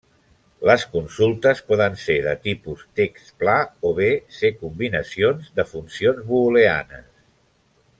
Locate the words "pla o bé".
3.43-4.09